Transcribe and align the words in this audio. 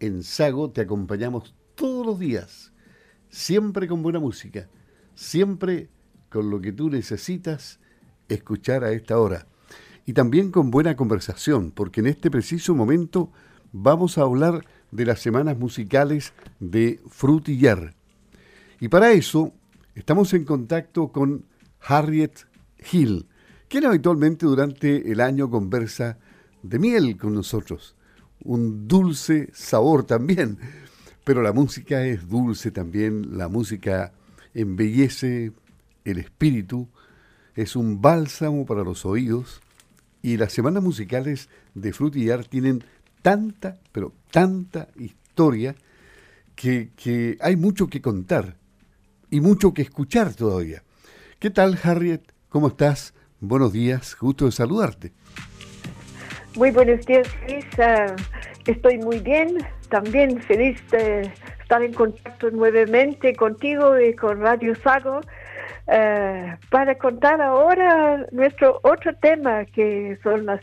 en 0.00 0.22
Sago 0.22 0.70
te 0.70 0.82
acompañamos 0.82 1.54
todos 1.74 2.06
los 2.06 2.18
días, 2.18 2.72
siempre 3.28 3.88
con 3.88 4.02
buena 4.02 4.18
música, 4.18 4.68
siempre 5.14 5.88
con 6.28 6.50
lo 6.50 6.60
que 6.60 6.72
tú 6.72 6.90
necesitas 6.90 7.80
escuchar 8.28 8.84
a 8.84 8.92
esta 8.92 9.18
hora. 9.18 9.46
Y 10.04 10.12
también 10.12 10.50
con 10.50 10.70
buena 10.70 10.96
conversación, 10.96 11.70
porque 11.70 12.00
en 12.00 12.06
este 12.06 12.30
preciso 12.30 12.74
momento 12.74 13.32
vamos 13.72 14.18
a 14.18 14.22
hablar 14.22 14.64
de 14.90 15.04
las 15.04 15.20
semanas 15.20 15.58
musicales 15.58 16.32
de 16.60 17.00
Frutillar. 17.08 17.94
Y 18.80 18.88
para 18.88 19.12
eso 19.12 19.52
estamos 19.94 20.32
en 20.34 20.44
contacto 20.44 21.08
con 21.08 21.44
Harriet 21.80 22.46
Hill, 22.92 23.26
quien 23.68 23.86
habitualmente 23.86 24.46
durante 24.46 25.10
el 25.10 25.20
año 25.20 25.50
conversa 25.50 26.18
de 26.62 26.78
miel 26.78 27.16
con 27.16 27.34
nosotros. 27.34 27.96
Un 28.42 28.86
dulce 28.88 29.50
sabor 29.52 30.04
también. 30.04 30.58
Pero 31.24 31.42
la 31.42 31.52
música 31.52 32.04
es 32.06 32.28
dulce 32.28 32.70
también, 32.70 33.36
la 33.36 33.48
música 33.48 34.12
embellece 34.54 35.52
el 36.04 36.18
espíritu, 36.18 36.88
es 37.56 37.74
un 37.74 38.00
bálsamo 38.00 38.64
para 38.64 38.84
los 38.84 39.04
oídos 39.04 39.60
y 40.22 40.36
las 40.36 40.52
semanas 40.52 40.82
musicales 40.82 41.48
de 41.74 41.92
Frutillar 41.92 42.44
tienen 42.44 42.84
tanta, 43.22 43.78
pero 43.90 44.12
tanta 44.30 44.88
historia 44.96 45.74
que, 46.54 46.90
que 46.96 47.36
hay 47.40 47.56
mucho 47.56 47.88
que 47.88 48.00
contar 48.00 48.56
y 49.30 49.40
mucho 49.40 49.74
que 49.74 49.82
escuchar 49.82 50.34
todavía. 50.34 50.84
¿Qué 51.38 51.50
tal, 51.50 51.78
Harriet? 51.82 52.22
¿Cómo 52.48 52.68
estás? 52.68 53.14
Buenos 53.40 53.72
días, 53.72 54.16
gusto 54.18 54.46
de 54.46 54.52
saludarte. 54.52 55.12
Muy 56.56 56.70
buenos 56.70 57.04
días, 57.04 57.28
Luis. 57.46 57.66
Estoy 58.66 58.96
muy 58.96 59.18
bien, 59.18 59.58
también 59.90 60.40
feliz 60.40 60.80
de 60.90 61.30
estar 61.60 61.82
en 61.82 61.92
contacto 61.92 62.50
nuevamente 62.50 63.36
contigo 63.36 64.00
y 64.00 64.14
con 64.14 64.40
Radio 64.40 64.74
Sago 64.76 65.20
ah, 65.86 66.58
para 66.70 66.96
contar 66.96 67.42
ahora 67.42 68.26
nuestro 68.32 68.80
otro 68.84 69.14
tema 69.16 69.66
que 69.66 70.18
son 70.22 70.46
las 70.46 70.62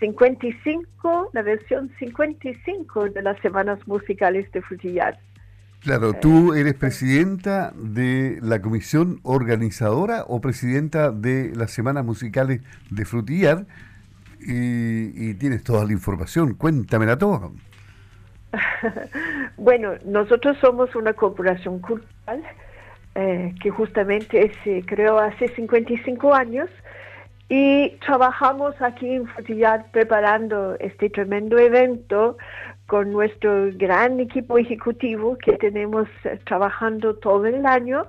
55, 0.00 1.30
la 1.34 1.42
versión 1.42 1.90
55 1.98 3.10
de 3.10 3.22
las 3.22 3.38
semanas 3.40 3.78
musicales 3.86 4.50
de 4.50 4.62
Frutillar. 4.62 5.18
Claro, 5.80 6.14
tú 6.14 6.54
eres 6.54 6.72
presidenta 6.72 7.74
de 7.76 8.38
la 8.40 8.62
comisión 8.62 9.20
organizadora 9.22 10.24
o 10.26 10.40
presidenta 10.40 11.10
de 11.10 11.52
las 11.54 11.70
semanas 11.70 12.02
musicales 12.06 12.62
de 12.90 13.04
Frutillar 13.04 13.66
y, 14.46 15.34
tienes 15.34 15.62
toda 15.64 15.84
la 15.84 15.92
información. 15.92 16.54
Cuéntamela 16.54 17.16
toda. 17.16 17.50
bueno, 19.56 19.94
nosotros 20.04 20.56
somos 20.60 20.94
una 20.94 21.12
corporación 21.12 21.80
cultural 21.80 22.42
eh, 23.14 23.54
que 23.60 23.70
justamente 23.70 24.52
se 24.62 24.82
creó 24.86 25.18
hace 25.18 25.48
55 25.48 26.34
años 26.34 26.68
y 27.48 27.90
trabajamos 28.04 28.74
aquí 28.80 29.14
en 29.14 29.26
Frutillar 29.26 29.86
preparando 29.92 30.76
este 30.80 31.10
tremendo 31.10 31.58
evento 31.58 32.36
con 32.86 33.12
nuestro 33.12 33.70
gran 33.74 34.20
equipo 34.20 34.58
ejecutivo 34.58 35.36
que 35.38 35.52
tenemos 35.52 36.08
eh, 36.24 36.38
trabajando 36.44 37.14
todo 37.16 37.46
el 37.46 37.66
año 37.66 38.06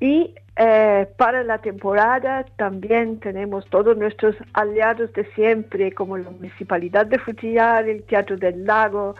y 0.00 0.34
eh, 0.58 1.06
para 1.16 1.44
la 1.44 1.58
temporada 1.58 2.44
también 2.56 3.20
tenemos 3.20 3.64
todos 3.70 3.96
nuestros 3.96 4.34
aliados 4.54 5.12
de 5.12 5.24
siempre, 5.34 5.92
como 5.92 6.18
la 6.18 6.30
Municipalidad 6.30 7.06
de 7.06 7.20
Frutillar, 7.20 7.88
el 7.88 8.02
Teatro 8.02 8.36
del 8.36 8.64
Lago, 8.64 9.14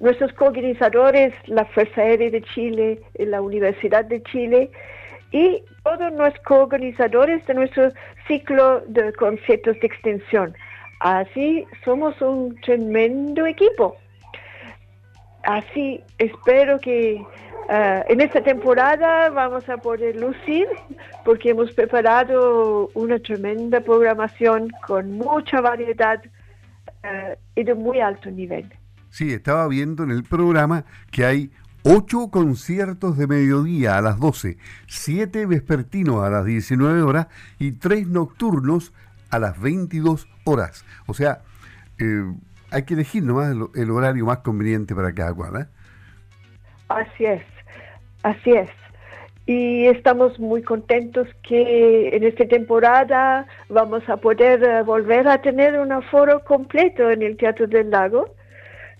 nuestros 0.00 0.32
coorganizadores, 0.32 1.34
la 1.46 1.66
Fuerza 1.66 2.00
Aérea 2.00 2.30
de 2.30 2.40
Chile, 2.40 3.02
la 3.18 3.42
Universidad 3.42 4.06
de 4.06 4.22
Chile 4.22 4.70
y 5.30 5.62
todos 5.84 6.10
nuestros 6.12 6.42
coorganizadores 6.46 7.46
de 7.46 7.52
nuestro 7.52 7.90
ciclo 8.26 8.80
de 8.86 9.12
conciertos 9.12 9.78
de 9.80 9.86
extensión. 9.86 10.54
Así 11.00 11.66
somos 11.84 12.18
un 12.22 12.58
tremendo 12.62 13.44
equipo 13.44 13.96
así 15.48 16.00
espero 16.18 16.78
que 16.78 17.24
eh, 17.70 18.04
en 18.08 18.20
esta 18.20 18.42
temporada 18.42 19.30
vamos 19.30 19.68
a 19.68 19.78
poder 19.78 20.16
lucir 20.16 20.66
porque 21.24 21.50
hemos 21.50 21.72
preparado 21.72 22.90
una 22.94 23.18
tremenda 23.18 23.80
programación 23.80 24.70
con 24.86 25.12
mucha 25.12 25.60
variedad 25.60 26.22
eh, 27.02 27.38
y 27.54 27.64
de 27.64 27.74
muy 27.74 28.00
alto 28.00 28.30
nivel. 28.30 28.70
Sí, 29.10 29.32
estaba 29.32 29.66
viendo 29.68 30.04
en 30.04 30.10
el 30.10 30.22
programa 30.22 30.84
que 31.10 31.24
hay 31.24 31.50
ocho 31.82 32.28
conciertos 32.28 33.16
de 33.16 33.26
mediodía 33.26 33.96
a 33.96 34.02
las 34.02 34.18
12, 34.18 34.58
siete 34.86 35.46
vespertinos 35.46 36.22
a 36.22 36.28
las 36.28 36.44
19 36.44 37.00
horas 37.02 37.28
y 37.58 37.72
tres 37.72 38.06
nocturnos 38.06 38.92
a 39.30 39.38
las 39.38 39.58
22 39.58 40.28
horas. 40.44 40.84
O 41.06 41.14
sea, 41.14 41.40
eh, 41.98 42.24
hay 42.70 42.82
que 42.84 42.94
elegir 42.94 43.22
nomás 43.22 43.54
el, 43.74 43.90
horario 43.90 44.24
más 44.26 44.38
conveniente 44.38 44.94
para 44.94 45.12
cada 45.12 45.34
cual. 45.34 45.62
¿eh? 45.62 45.66
Así 46.88 47.24
es, 47.24 47.42
así 48.22 48.52
es. 48.52 48.70
Y 49.46 49.86
estamos 49.86 50.38
muy 50.38 50.62
contentos 50.62 51.26
que 51.42 52.14
en 52.14 52.22
esta 52.22 52.46
temporada 52.46 53.46
vamos 53.70 54.06
a 54.08 54.18
poder 54.18 54.62
eh, 54.62 54.82
volver 54.82 55.26
a 55.26 55.40
tener 55.40 55.78
un 55.80 55.90
aforo 55.90 56.44
completo 56.44 57.10
en 57.10 57.22
el 57.22 57.36
Teatro 57.38 57.66
del 57.66 57.90
Lago, 57.90 58.34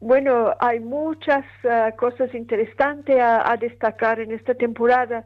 Bueno, 0.00 0.54
hay 0.58 0.80
muchas 0.80 1.44
ah, 1.70 1.92
cosas 1.96 2.34
interesantes 2.34 3.16
a, 3.20 3.56
destacar 3.56 4.20
en 4.20 4.32
esta 4.32 4.54
temporada. 4.54 5.24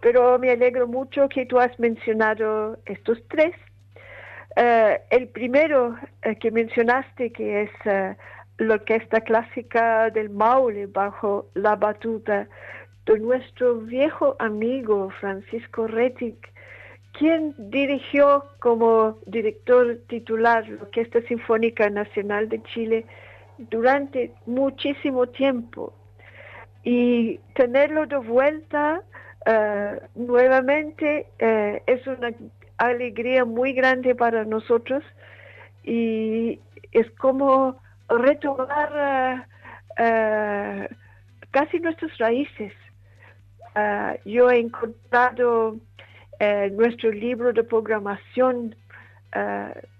Pero 0.00 0.38
me 0.38 0.50
alegro 0.50 0.86
mucho 0.86 1.28
que 1.28 1.46
tú 1.46 1.58
has 1.58 1.78
mencionado 1.78 2.78
estos 2.86 3.18
tres. 3.28 3.54
Eh, 4.56 5.00
el 5.10 5.28
primero 5.28 5.96
eh, 6.22 6.36
que 6.36 6.50
mencionaste, 6.50 7.30
que 7.32 7.62
es 7.62 7.70
eh, 7.84 8.16
la 8.58 8.74
orquesta 8.74 9.20
clásica 9.20 10.10
del 10.10 10.30
Maule 10.30 10.86
bajo 10.86 11.46
la 11.54 11.76
batuta 11.76 12.48
de 13.06 13.18
nuestro 13.18 13.76
viejo 13.76 14.36
amigo 14.38 15.10
Francisco 15.20 15.86
Rettig, 15.86 16.36
quien 17.12 17.54
dirigió 17.70 18.44
como 18.60 19.18
director 19.26 19.98
titular 20.08 20.68
la 20.68 20.82
Orquesta 20.82 21.20
Sinfónica 21.22 21.88
Nacional 21.90 22.48
de 22.48 22.62
Chile 22.64 23.06
durante 23.58 24.32
muchísimo 24.46 25.26
tiempo. 25.26 25.92
Y 26.84 27.38
tenerlo 27.54 28.06
de 28.06 28.18
vuelta 28.18 29.02
uh, 29.46 29.96
nuevamente 30.14 31.26
uh, 31.40 31.80
es 31.86 32.06
una 32.06 32.32
alegría 32.78 33.44
muy 33.44 33.72
grande 33.72 34.14
para 34.14 34.44
nosotros 34.44 35.02
y 35.84 36.60
es 36.92 37.10
como 37.12 37.80
retomar 38.08 39.46
uh, 39.98 40.94
casi 41.50 41.80
nuestras 41.80 42.16
raíces. 42.18 42.72
yo 44.24 44.50
he 44.50 44.58
encontrado 44.58 45.76
nuestro 46.72 47.10
libro 47.10 47.52
de 47.52 47.62
programación 47.62 48.74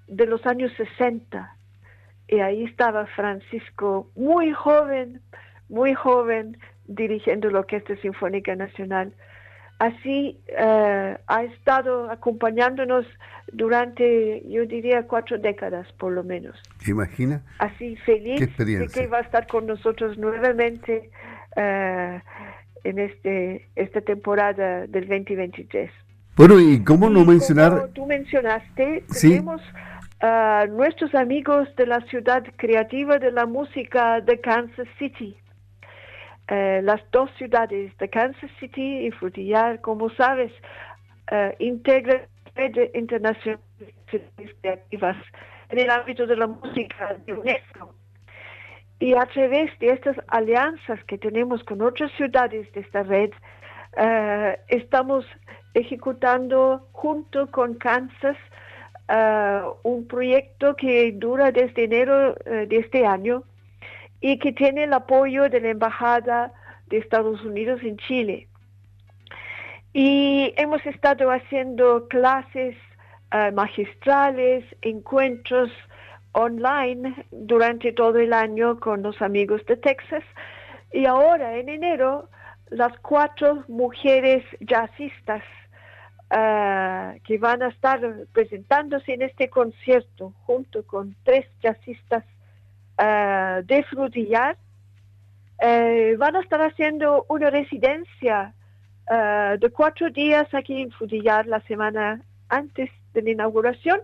de 0.08 0.26
los 0.26 0.44
años 0.46 0.72
60 0.76 1.56
y 2.28 2.40
ahí 2.40 2.64
estaba 2.64 3.06
Francisco 3.06 4.10
muy 4.14 4.52
joven, 4.52 5.20
muy 5.68 5.94
joven, 5.94 6.58
dirigiendo 6.88 7.50
la 7.50 7.60
Orquesta 7.60 7.96
Sinfónica 7.96 8.56
Nacional. 8.56 9.12
Así 9.78 10.36
eh, 10.48 11.16
ha 11.24 11.44
estado 11.44 12.10
acompañándonos 12.10 13.06
durante, 13.52 14.42
yo 14.48 14.66
diría, 14.66 15.04
cuatro 15.06 15.38
décadas 15.38 15.86
por 15.92 16.12
lo 16.12 16.24
menos. 16.24 16.60
imagina? 16.86 17.42
Así 17.58 17.94
feliz 18.04 18.40
de 18.56 18.88
que 18.92 19.06
va 19.06 19.18
a 19.18 19.20
estar 19.20 19.46
con 19.46 19.66
nosotros 19.66 20.18
nuevamente 20.18 21.10
eh, 21.54 22.20
en 22.82 22.98
este 22.98 23.68
esta 23.76 24.00
temporada 24.00 24.86
del 24.88 25.06
2023. 25.06 25.90
Bueno, 26.36 26.58
y 26.60 26.82
cómo 26.84 27.10
no 27.10 27.24
mencionar... 27.24 27.72
Como 27.72 27.88
tú 27.88 28.06
mencionaste, 28.06 29.04
tenemos 29.20 29.60
a 30.20 30.66
nuestros 30.70 31.14
amigos 31.14 31.68
de 31.76 31.86
la 31.86 32.00
ciudad 32.02 32.44
creativa 32.56 33.18
de 33.18 33.32
la 33.32 33.46
música 33.46 34.20
de 34.20 34.40
Kansas 34.40 34.88
City. 34.98 35.36
Eh, 36.50 36.80
las 36.82 37.02
dos 37.12 37.30
ciudades 37.36 37.94
de 37.98 38.08
Kansas 38.08 38.50
City 38.58 39.06
y 39.06 39.10
Frutillar, 39.10 39.82
como 39.82 40.08
sabes, 40.08 40.50
uh, 41.30 41.52
integran 41.58 42.22
redes 42.54 42.90
internacionales 42.94 43.60
creativas 44.62 45.16
en 45.68 45.78
el 45.78 45.90
ámbito 45.90 46.26
de 46.26 46.36
la 46.36 46.46
música 46.46 47.18
de 47.26 47.34
UNESCO. 47.34 47.94
Y 48.98 49.12
a 49.12 49.26
través 49.26 49.78
de 49.78 49.90
estas 49.90 50.16
alianzas 50.28 51.04
que 51.04 51.18
tenemos 51.18 51.62
con 51.64 51.82
otras 51.82 52.10
ciudades 52.12 52.72
de 52.72 52.80
esta 52.80 53.02
red, 53.02 53.30
uh, 53.98 54.58
estamos 54.68 55.26
ejecutando 55.74 56.88
junto 56.92 57.50
con 57.50 57.74
Kansas 57.74 58.36
un 59.84 60.06
proyecto 60.06 60.76
que 60.76 61.12
dura 61.12 61.50
desde 61.50 61.84
enero 61.84 62.34
de 62.44 62.76
este 62.76 63.06
año 63.06 63.42
y 64.20 64.38
que 64.38 64.52
tiene 64.52 64.84
el 64.84 64.92
apoyo 64.92 65.48
de 65.48 65.60
la 65.60 65.68
Embajada 65.70 66.52
de 66.86 66.98
Estados 66.98 67.42
Unidos 67.44 67.80
en 67.82 67.96
Chile. 67.98 68.48
Y 69.92 70.52
hemos 70.56 70.84
estado 70.86 71.30
haciendo 71.30 72.08
clases 72.08 72.76
eh, 73.32 73.50
magistrales, 73.52 74.64
encuentros 74.82 75.70
online 76.32 77.26
durante 77.30 77.92
todo 77.92 78.18
el 78.18 78.32
año 78.32 78.78
con 78.80 79.02
los 79.02 79.20
amigos 79.22 79.64
de 79.66 79.76
Texas. 79.76 80.24
Y 80.92 81.06
ahora, 81.06 81.56
en 81.56 81.68
enero, 81.68 82.28
las 82.70 82.96
cuatro 83.00 83.64
mujeres 83.68 84.44
jazzistas 84.60 85.42
eh, 86.30 87.20
que 87.24 87.38
van 87.38 87.62
a 87.62 87.68
estar 87.68 88.00
presentándose 88.32 89.14
en 89.14 89.22
este 89.22 89.48
concierto 89.48 90.34
junto 90.44 90.86
con 90.86 91.16
tres 91.24 91.46
jazzistas 91.62 92.24
uh, 92.98 93.62
de 93.64 93.82
Frutillar, 93.84 94.56
eh, 95.60 96.14
van 96.18 96.36
a 96.36 96.40
estar 96.40 96.60
haciendo 96.60 97.26
una 97.28 97.50
residencia 97.50 98.54
eh, 99.10 99.56
de 99.58 99.70
cuatro 99.70 100.08
días 100.10 100.46
aquí 100.54 100.82
en 100.82 100.90
Frutillar 100.92 101.46
la 101.46 101.60
semana 101.62 102.22
antes 102.48 102.90
de 103.12 103.22
la 103.22 103.30
inauguración 103.30 104.00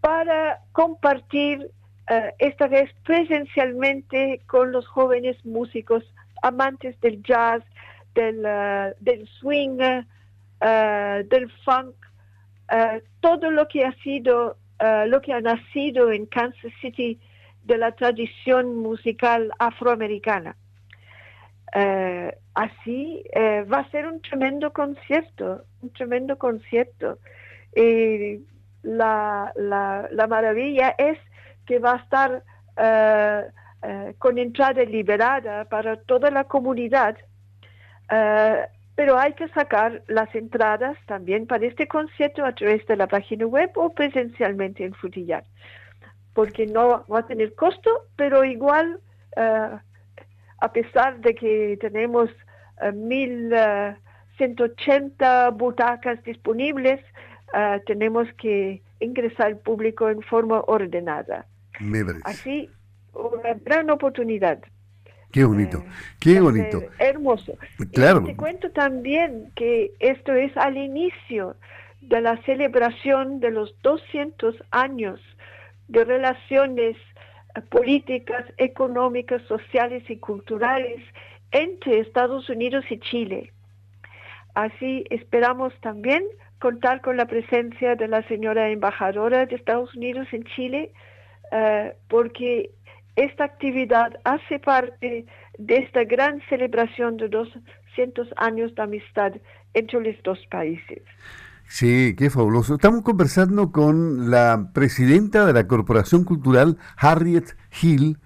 para 0.00 0.60
compartir 0.72 1.70
esta 2.38 2.68
vez 2.68 2.90
presencialmente 3.02 4.42
con 4.46 4.72
los 4.72 4.86
jóvenes 4.86 5.42
músicos 5.46 6.04
amantes 6.42 7.00
del 7.00 7.22
jazz, 7.22 7.62
del, 8.14 8.42
del 9.00 9.26
swing, 9.40 9.78
del 10.60 11.50
funk, 11.64 11.94
todo 13.20 13.50
lo 13.50 13.66
que 13.68 13.86
ha 13.86 13.92
sido, 14.02 14.58
lo 15.06 15.20
que 15.22 15.32
ha 15.32 15.40
nacido 15.40 16.12
en 16.12 16.26
Kansas 16.26 16.72
City 16.82 17.18
de 17.64 17.78
la 17.78 17.92
tradición 17.92 18.76
musical 18.76 19.50
afroamericana. 19.58 20.56
Eh, 21.74 22.36
así 22.54 23.24
eh, 23.32 23.64
va 23.64 23.78
a 23.78 23.90
ser 23.90 24.06
un 24.06 24.20
tremendo 24.20 24.72
concierto, 24.72 25.64
un 25.82 25.90
tremendo 25.92 26.38
concierto. 26.38 27.18
Y 27.74 28.40
la, 28.82 29.52
la, 29.56 30.26
maravilla 30.28 30.94
es 30.96 31.18
que 31.66 31.78
va 31.80 31.94
a 31.94 31.96
estar 31.96 32.42
eh, 32.76 34.14
con 34.18 34.38
entrada 34.38 34.84
liberada 34.84 35.64
para 35.64 35.96
toda 35.96 36.30
la 36.30 36.44
comunidad, 36.44 37.16
pero 38.94 39.18
hay 39.18 39.32
que 39.32 39.48
sacar 39.48 40.02
las 40.06 40.32
entradas 40.34 40.96
también 41.06 41.46
para 41.46 41.66
este 41.66 41.88
concierto 41.88 42.44
a 42.44 42.52
través 42.52 42.86
de 42.86 42.96
la 42.96 43.08
página 43.08 43.46
web 43.46 43.70
o 43.74 43.90
presencialmente 43.90 44.84
en 44.84 44.94
Futillar 44.94 45.44
porque 46.34 46.66
no 46.66 47.04
va 47.10 47.20
a 47.20 47.26
tener 47.26 47.54
costo, 47.54 47.90
pero 48.16 48.44
igual, 48.44 49.00
eh, 49.36 49.70
a 50.58 50.72
pesar 50.72 51.20
de 51.20 51.34
que 51.34 51.78
tenemos 51.80 52.28
uh, 52.82 52.86
eh, 52.86 53.96
1.180 54.38 55.14
eh, 55.18 55.50
butacas 55.54 56.22
disponibles, 56.24 57.00
tenemos 57.86 58.26
que 58.36 58.82
ingresar 58.98 59.46
al 59.46 59.58
público 59.58 60.08
en 60.10 60.20
forma 60.22 60.60
ordenada. 60.66 61.46
Así, 62.24 62.68
una 63.12 63.54
gran 63.64 63.90
oportunidad. 63.90 64.58
Qué 65.30 65.44
bonito, 65.44 65.84
qué 66.18 66.40
bonito. 66.40 66.82
Hermoso. 66.98 67.56
Claro. 67.92 68.24
te 68.24 68.34
cuento 68.34 68.72
también 68.72 69.52
que 69.54 69.92
esto 70.00 70.32
es 70.32 70.56
al 70.56 70.76
inicio 70.76 71.54
de 72.00 72.20
la 72.20 72.42
celebración 72.42 73.38
de 73.38 73.52
los 73.52 73.72
200 73.82 74.56
años 74.72 75.20
de 75.88 76.04
relaciones 76.04 76.96
eh, 77.54 77.60
políticas, 77.70 78.44
económicas, 78.58 79.42
sociales 79.42 80.02
y 80.08 80.16
culturales 80.18 81.00
entre 81.50 82.00
Estados 82.00 82.48
Unidos 82.48 82.84
y 82.90 82.98
Chile. 82.98 83.52
Así 84.54 85.04
esperamos 85.10 85.72
también 85.80 86.24
contar 86.60 87.00
con 87.00 87.16
la 87.16 87.26
presencia 87.26 87.96
de 87.96 88.08
la 88.08 88.22
señora 88.28 88.70
embajadora 88.70 89.46
de 89.46 89.56
Estados 89.56 89.94
Unidos 89.94 90.28
en 90.32 90.44
Chile, 90.44 90.92
eh, 91.52 91.94
porque 92.08 92.70
esta 93.16 93.44
actividad 93.44 94.18
hace 94.24 94.58
parte 94.58 95.26
de 95.58 95.76
esta 95.76 96.04
gran 96.04 96.40
celebración 96.48 97.16
de 97.16 97.28
200 97.28 98.28
años 98.36 98.74
de 98.74 98.82
amistad 98.82 99.32
entre 99.74 100.00
los 100.00 100.22
dos 100.22 100.38
países. 100.50 101.02
Sí, 101.66 102.14
qué 102.16 102.30
fabuloso. 102.30 102.74
Estamos 102.74 103.02
conversando 103.02 103.72
con 103.72 104.30
la 104.30 104.70
presidenta 104.72 105.44
de 105.46 105.52
la 105.52 105.66
Corporación 105.66 106.24
Cultural, 106.24 106.78
Harriet 106.96 107.56
Hill, 107.82 108.18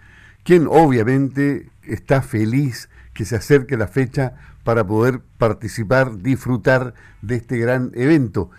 quien 0.42 0.66
obviamente 0.66 1.70
está 1.82 2.20
feliz 2.20 2.90
que 3.14 3.24
se 3.24 3.36
acerque 3.36 3.76
la 3.76 3.88
fecha 3.88 4.34
para 4.64 4.86
poder 4.86 5.20
participar, 5.38 6.18
disfrutar 6.18 6.94
de 7.22 7.36
este 7.36 7.58
gran 7.58 7.90
evento. 7.94 8.50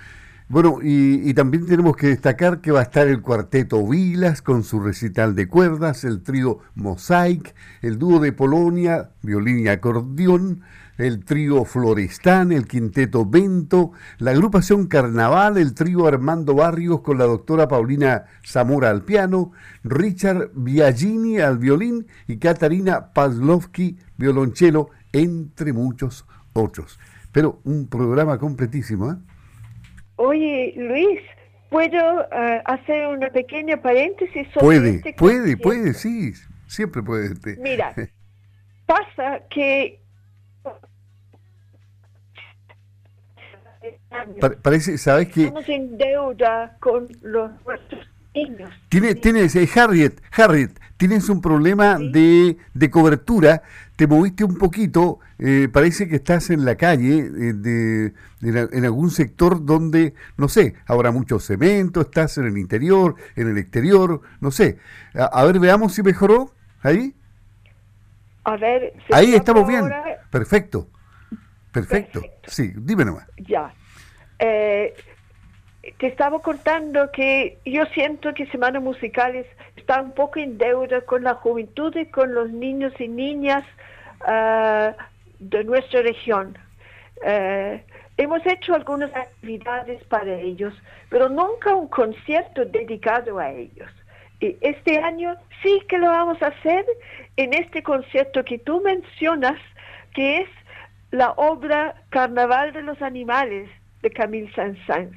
Bueno, 0.47 0.79
y, 0.81 1.31
también 1.35 1.67
tenemos 1.67 1.95
que 1.95 2.07
destacar 2.07 2.59
que 2.59 2.71
va 2.71 2.79
a 2.79 2.83
estar 2.83 3.07
el 3.07 3.21
cuarteto 3.21 3.87
Vilas 3.87 4.41
con 4.41 4.63
su 4.63 4.79
recital 4.79 5.35
de 5.35 5.47
cuerdas, 5.47 6.03
el 6.03 6.23
trío 6.23 6.59
Mosaic, 6.73 7.53
el 7.83 7.99
dúo 7.99 8.19
de 8.19 8.33
Polonia, 8.33 9.11
violín 9.21 9.59
y 9.59 9.67
acordeón, 9.67 10.61
el 10.99 11.23
trío 11.23 11.63
Florestán, 11.63 12.51
el 12.51 12.67
quinteto 12.67 13.25
Vento, 13.25 13.93
la 14.17 14.31
agrupación 14.31 14.87
Carnaval, 14.87 15.57
el 15.57 15.73
trío 15.73 16.05
Armando 16.07 16.53
Barrios 16.55 16.99
con 17.01 17.17
la 17.17 17.23
doctora 17.23 17.69
Paulina 17.69 18.25
Zamora 18.45 18.89
al 18.89 19.05
piano, 19.05 19.53
Richard 19.83 20.51
Biagini 20.53 21.39
al 21.39 21.57
violín 21.57 22.05
y 22.27 22.37
Katarina 22.37 23.13
Pazlovsky 23.13 23.97
violonchelo, 24.17 24.89
entre 25.13 25.71
muchos 25.71 26.27
otros. 26.53 26.99
pero 27.31 27.61
un 27.63 27.87
programa 27.87 28.37
completísimo. 28.37 29.11
¿eh? 29.11 29.15
Oye, 30.17 30.73
Luis, 30.75 31.21
¿puedo 31.69 32.23
eh, 32.23 32.61
hacer 32.65 33.07
una 33.07 33.29
pequeña 33.29 33.81
paréntesis 33.81 34.47
sobre 34.53 34.65
Puede, 34.65 34.89
este 34.95 35.13
puede, 35.13 35.55
puede, 35.55 35.93
sí, 35.93 36.33
siempre 36.67 37.01
puede. 37.01 37.35
Mira, 37.61 37.93
pasa 38.85 39.43
que... 39.49 40.01
parece, 44.61 44.97
¿sabes 44.97 45.29
que 45.29 45.45
Estamos 45.45 45.69
en 45.69 45.97
deuda 45.97 46.77
con 46.79 47.07
los 47.21 47.51
nuestros 47.65 48.07
niños. 48.33 48.69
Tiene, 48.89 49.15
tienes, 49.15 49.55
eh, 49.55 49.69
Harriet, 49.75 50.21
Harriet, 50.31 50.71
tienes 50.97 51.29
un 51.29 51.41
problema 51.41 51.97
de, 51.97 52.57
de 52.73 52.89
cobertura 52.89 53.63
te 53.99 54.07
moviste 54.07 54.45
un 54.45 54.57
poquito, 54.57 55.19
eh, 55.39 55.67
parece 55.69 56.07
que 56.07 56.15
estás 56.15 56.51
en 56.51 56.63
la 56.63 56.75
calle, 56.77 57.17
eh, 57.17 57.53
de, 57.53 58.13
en 58.39 58.85
algún 58.85 59.11
sector 59.11 59.65
donde, 59.65 60.13
no 60.37 60.47
sé, 60.47 60.75
habrá 60.85 61.11
mucho 61.11 61.37
cemento, 61.37 61.99
estás 61.99 62.37
en 62.37 62.45
el 62.45 62.57
interior, 62.57 63.15
en 63.35 63.49
el 63.49 63.57
exterior, 63.57 64.21
no 64.39 64.51
sé. 64.51 64.77
A, 65.13 65.43
ver, 65.43 65.59
veamos 65.59 65.95
si 65.95 66.01
mejoró 66.01 66.53
ahí. 66.81 67.13
A 68.45 68.55
ver, 68.55 68.93
ahí 69.11 69.35
estamos 69.35 69.67
bien. 69.67 69.83
Perfecto. 70.31 70.87
Perfecto. 71.73 72.21
Sí, 72.47 72.71
dime 72.77 73.03
nomás. 73.03 73.27
Ya. 73.35 73.73
Eh, 74.39 74.95
te 75.97 76.07
estaba 76.07 76.41
contando 76.41 77.11
que 77.11 77.57
yo 77.65 77.85
siento 77.87 78.33
que 78.33 78.45
Semana 78.47 78.79
Musicales 78.79 79.45
está 79.75 80.01
un 80.01 80.11
poco 80.11 80.39
en 80.39 80.57
deuda 80.57 81.01
con 81.01 81.23
la 81.23 81.35
juventud 81.35 81.95
y 81.95 82.05
con 82.07 82.33
los 82.33 82.49
niños 82.49 82.93
y 82.99 83.07
niñas 83.07 83.63
uh, 84.21 84.93
de 85.39 85.63
nuestra 85.63 86.01
región. 86.01 86.57
Uh, 87.17 87.79
hemos 88.17 88.45
hecho 88.45 88.75
algunas 88.75 89.13
actividades 89.15 90.03
para 90.05 90.33
ellos, 90.33 90.73
pero 91.09 91.29
nunca 91.29 91.75
un 91.75 91.87
concierto 91.87 92.65
dedicado 92.65 93.39
a 93.39 93.51
ellos. 93.51 93.89
Y 94.41 94.57
este 94.61 94.99
año 94.99 95.35
sí 95.63 95.81
que 95.87 95.97
lo 95.97 96.07
vamos 96.07 96.41
a 96.41 96.47
hacer 96.47 96.85
en 97.35 97.53
este 97.53 97.83
concierto 97.83 98.43
que 98.43 98.57
tú 98.57 98.81
mencionas, 98.81 99.59
que 100.13 100.41
es 100.41 100.49
la 101.11 101.31
obra 101.31 101.95
Carnaval 102.09 102.71
de 102.73 102.83
los 102.83 103.01
Animales 103.01 103.69
de 104.01 104.09
Camille 104.09 104.51
Saint-Saëns. 104.53 105.15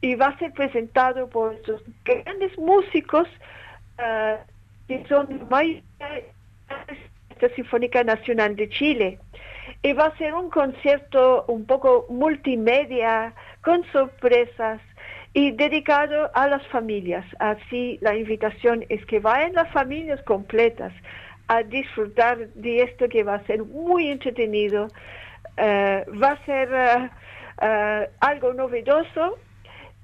Y 0.00 0.14
va 0.14 0.26
a 0.26 0.38
ser 0.38 0.52
presentado 0.52 1.28
por 1.28 1.54
estos 1.54 1.82
grandes 2.04 2.56
músicos 2.58 3.26
uh, 3.98 4.38
que 4.86 5.04
son 5.08 5.48
muy 5.50 5.82
Sinfónica 7.54 8.02
Nacional 8.04 8.56
de 8.56 8.68
Chile. 8.68 9.18
Y 9.82 9.92
va 9.92 10.06
a 10.06 10.16
ser 10.16 10.34
un 10.34 10.50
concierto 10.50 11.44
un 11.46 11.66
poco 11.66 12.06
multimedia, 12.08 13.34
con 13.62 13.84
sorpresas 13.92 14.80
y 15.34 15.52
dedicado 15.52 16.30
a 16.34 16.48
las 16.48 16.66
familias. 16.68 17.24
Así 17.38 17.98
la 18.00 18.16
invitación 18.16 18.84
es 18.88 19.04
que 19.06 19.20
vayan 19.20 19.52
las 19.52 19.70
familias 19.72 20.20
completas 20.22 20.92
a 21.48 21.62
disfrutar 21.62 22.48
de 22.54 22.82
esto 22.82 23.08
que 23.08 23.22
va 23.22 23.34
a 23.34 23.46
ser 23.46 23.62
muy 23.64 24.08
entretenido. 24.08 24.88
Eh, 25.56 26.04
va 26.22 26.32
a 26.32 26.44
ser 26.44 26.68
eh, 26.72 27.10
eh, 27.60 28.10
algo 28.20 28.52
novedoso. 28.54 29.38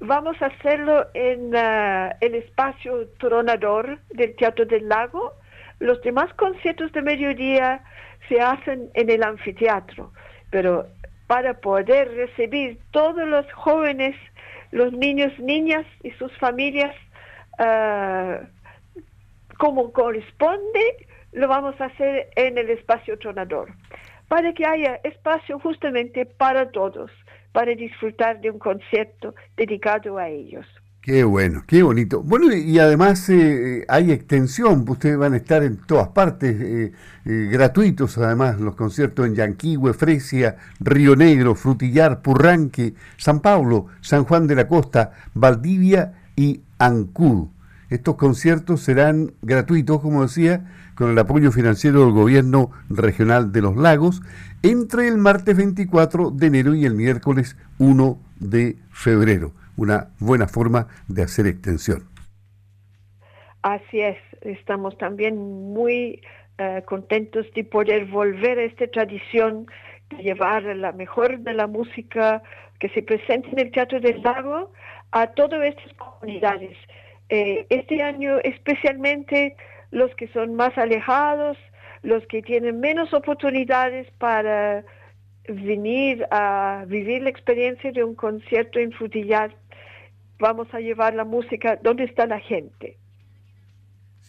Vamos 0.00 0.40
a 0.42 0.46
hacerlo 0.46 1.06
en 1.14 1.54
el 1.54 2.34
espacio 2.34 3.08
Tronador 3.18 3.98
del 4.10 4.34
Teatro 4.36 4.66
del 4.66 4.88
Lago 4.88 5.32
los 5.80 6.00
demás 6.02 6.32
conciertos 6.34 6.92
de 6.92 7.02
mediodía 7.02 7.82
se 8.28 8.40
hacen 8.40 8.90
en 8.94 9.10
el 9.10 9.22
anfiteatro, 9.22 10.12
pero 10.50 10.86
para 11.26 11.54
poder 11.54 12.10
recibir 12.14 12.78
todos 12.90 13.26
los 13.28 13.50
jóvenes, 13.52 14.16
los 14.70 14.92
niños, 14.92 15.38
niñas 15.38 15.84
y 16.02 16.10
sus 16.12 16.32
familias 16.38 16.94
ah, 17.58 18.40
como 19.58 19.92
corresponde, 19.92 21.06
lo 21.32 21.48
vamos 21.48 21.80
a 21.80 21.86
hacer 21.86 22.28
en 22.36 22.58
el 22.58 22.70
espacio 22.70 23.18
tronador, 23.18 23.72
para 24.28 24.52
que 24.52 24.64
haya 24.64 25.00
espacio 25.04 25.58
justamente 25.58 26.26
para 26.26 26.70
todos, 26.70 27.10
para 27.54 27.72
disfrutar 27.76 28.40
de 28.40 28.50
un 28.50 28.58
concierto 28.58 29.32
dedicado 29.56 30.18
a 30.18 30.28
ellos. 30.28 30.66
Qué 31.00 31.22
bueno, 31.22 31.62
qué 31.68 31.84
bonito. 31.84 32.20
Bueno, 32.20 32.52
y 32.52 32.78
además 32.80 33.28
eh, 33.28 33.84
hay 33.88 34.10
extensión, 34.10 34.84
ustedes 34.88 35.16
van 35.16 35.34
a 35.34 35.36
estar 35.36 35.62
en 35.62 35.76
todas 35.76 36.08
partes, 36.08 36.60
eh, 36.60 36.92
eh, 37.26 37.48
gratuitos 37.52 38.18
además, 38.18 38.58
los 38.58 38.74
conciertos 38.74 39.24
en 39.26 39.36
Yanquihue, 39.36 39.92
Fresia, 39.92 40.56
Río 40.80 41.14
Negro, 41.14 41.54
Frutillar, 41.54 42.22
Purranque, 42.22 42.94
San 43.18 43.40
Pablo, 43.40 43.86
San 44.00 44.24
Juan 44.24 44.48
de 44.48 44.56
la 44.56 44.66
Costa, 44.66 45.12
Valdivia 45.34 46.14
y 46.34 46.62
Ancud. 46.78 47.48
Estos 47.88 48.16
conciertos 48.16 48.80
serán 48.80 49.34
gratuitos, 49.42 50.00
como 50.00 50.22
decía, 50.22 50.64
con 50.94 51.10
el 51.10 51.18
apoyo 51.18 51.52
financiero 51.52 52.00
del 52.00 52.12
Gobierno 52.12 52.70
Regional 52.88 53.52
de 53.52 53.62
los 53.62 53.76
Lagos, 53.76 54.22
entre 54.62 55.08
el 55.08 55.18
martes 55.18 55.56
24 55.56 56.30
de 56.30 56.46
enero 56.46 56.74
y 56.74 56.84
el 56.84 56.94
miércoles 56.94 57.56
1 57.78 58.18
de 58.40 58.76
febrero 58.90 59.52
una 59.76 60.08
buena 60.18 60.46
forma 60.46 60.88
de 61.08 61.22
hacer 61.22 61.46
extensión. 61.46 62.04
Así 63.62 64.00
es, 64.00 64.18
estamos 64.42 64.96
también 64.98 65.36
muy 65.72 66.20
eh, 66.58 66.82
contentos 66.84 67.46
de 67.54 67.64
poder 67.64 68.06
volver 68.06 68.58
a 68.58 68.64
esta 68.64 68.86
tradición 68.88 69.66
de 70.10 70.22
llevar 70.22 70.62
la 70.64 70.92
mejor 70.92 71.38
de 71.40 71.54
la 71.54 71.66
música 71.66 72.42
que 72.78 72.88
se 72.90 73.02
presenta 73.02 73.48
en 73.50 73.58
el 73.58 73.70
Teatro 73.70 74.00
del 74.00 74.22
Lago 74.22 74.70
a 75.12 75.28
todas 75.28 75.64
estas 75.64 75.92
comunidades. 75.94 76.76
Eh, 77.30 77.66
este 77.70 78.02
año 78.02 78.38
especialmente 78.44 79.56
los 79.94 80.14
que 80.16 80.28
son 80.28 80.54
más 80.54 80.76
alejados, 80.76 81.56
los 82.02 82.26
que 82.26 82.42
tienen 82.42 82.80
menos 82.80 83.14
oportunidades 83.14 84.10
para 84.18 84.84
venir 85.48 86.26
a 86.30 86.84
vivir 86.86 87.22
la 87.22 87.30
experiencia 87.30 87.92
de 87.92 88.04
un 88.04 88.14
concierto 88.14 88.78
en 88.78 88.92
Frutillar 88.92 89.54
vamos 90.38 90.68
a 90.74 90.80
llevar 90.80 91.14
la 91.14 91.24
música 91.24 91.78
donde 91.82 92.04
está 92.04 92.26
la 92.26 92.40
gente. 92.40 92.98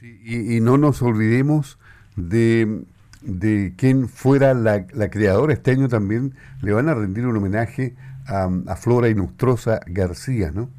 y, 0.02 0.60
no 0.62 0.78
nos 0.78 1.02
olvidemos 1.02 1.80
de, 2.16 2.86
de 3.26 3.74
quién 3.76 4.08
fuera 4.08 4.54
la, 4.54 4.86
creadora. 4.86 5.54
Este 5.54 5.72
año 5.72 5.88
también 5.88 6.36
le 6.62 6.74
van 6.74 6.90
a 6.90 6.94
rendir 6.94 7.26
un 7.26 7.36
homenaje 7.36 7.96
a, 8.28 8.76
Flora 8.76 9.10
Inustrosa 9.10 9.80
García, 9.88 10.52
¿no? 10.54 10.70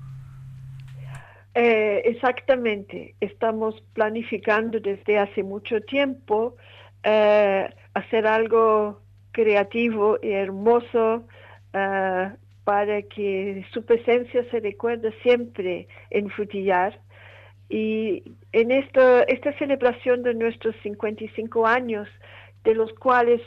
Eh, 1.59 2.03
exactamente. 2.05 3.15
Estamos 3.19 3.83
planificando 3.95 4.79
desde 4.79 5.19
hace 5.19 5.43
mucho 5.43 5.81
tiempo 5.81 6.55
eh, 7.03 7.67
hacer 7.95 8.27
algo 8.27 9.01
creativo 9.33 10.19
y 10.23 10.33
hermoso 10.33 11.27
eh, 11.73 12.31
para 12.65 13.03
que 13.03 13.65
su 13.73 13.87
presencia 13.87 14.45
se 14.51 14.61
recuerde 14.61 15.15
siempre 15.23 15.89
en 16.11 16.29
Frutillar. 16.29 17.01
Y 17.71 18.23
en 18.53 18.71
esta, 18.71 19.23
esta 19.23 19.57
celebración 19.57 20.23
de 20.25 20.35
nuestros 20.35 20.77
55 20.83 21.67
años, 21.67 22.07
de 22.65 22.75
los 22.75 22.93
cuales 22.93 23.41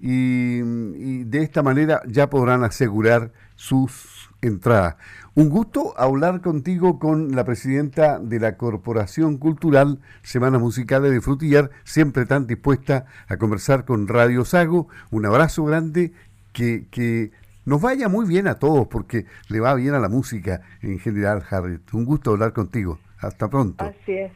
y, 0.00 0.60
y 0.60 1.24
de 1.24 1.42
esta 1.42 1.62
manera 1.62 2.02
ya 2.06 2.30
podrán 2.30 2.64
asegurar 2.64 3.32
sus 3.56 4.30
entradas. 4.40 4.96
Un 5.34 5.50
gusto 5.50 5.94
hablar 5.96 6.40
contigo 6.40 6.98
con 6.98 7.34
la 7.34 7.44
presidenta 7.44 8.18
de 8.18 8.40
la 8.40 8.56
Corporación 8.56 9.38
Cultural 9.38 10.00
Semanas 10.22 10.60
Musicales 10.60 11.12
de 11.12 11.20
Frutillar, 11.20 11.70
siempre 11.84 12.26
tan 12.26 12.46
dispuesta 12.46 13.06
a 13.28 13.36
conversar 13.36 13.84
con 13.84 14.08
Radio 14.08 14.44
Sago. 14.44 14.88
Un 15.10 15.26
abrazo 15.26 15.64
grande, 15.64 16.12
que, 16.52 16.86
que 16.90 17.30
nos 17.64 17.80
vaya 17.80 18.08
muy 18.08 18.26
bien 18.26 18.48
a 18.48 18.56
todos, 18.56 18.88
porque 18.88 19.26
le 19.48 19.60
va 19.60 19.74
bien 19.74 19.94
a 19.94 20.00
la 20.00 20.08
música 20.08 20.62
en 20.82 20.98
general, 20.98 21.44
Harriet. 21.48 21.82
Un 21.92 22.04
gusto 22.04 22.30
hablar 22.30 22.52
contigo. 22.52 22.98
Hasta 23.18 23.48
pronto. 23.48 23.84
Así 23.84 24.12
es. 24.12 24.32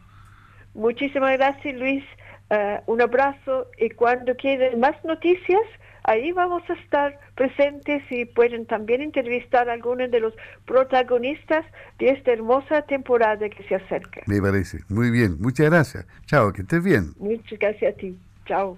Muchísimas 0.75 1.37
gracias, 1.37 1.75
Luis. 1.77 2.05
Uh, 2.51 2.83
un 2.87 3.01
abrazo 3.01 3.69
y 3.79 3.89
cuando 3.91 4.37
queden 4.37 4.79
más 4.79 4.95
noticias, 5.05 5.63
ahí 6.05 6.33
vamos 6.33 6.63
a 6.69 6.75
estar 6.75 7.19
presentes 7.35 8.03
y 8.11 8.27
pueden 8.27 8.67
también 8.67 9.01
entrevistar 9.01 9.71
a 9.71 9.73
algunos 9.73 10.11
de 10.11 10.21
los 10.21 10.35
protagonistas 10.67 11.65
de 11.99 12.11
esta 12.11 12.33
hermosa 12.33 12.83
temporada 12.83 13.49
que 13.49 13.63
se 13.65 13.77
acerca. 13.77 14.21
Me 14.27 14.41
parece. 14.41 14.81
Muy 14.89 15.11
bien. 15.11 15.37
Muchas 15.41 15.71
gracias. 15.71 16.07
Chao, 16.27 16.53
que 16.53 16.63
estés 16.63 16.85
bien. 16.85 17.13
Muchas 17.19 17.59
gracias 17.59 17.95
a 17.95 17.97
ti. 17.97 18.19
Chao. 18.45 18.77